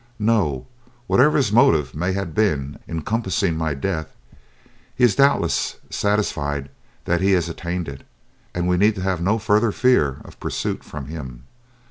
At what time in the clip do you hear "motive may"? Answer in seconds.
1.51-2.11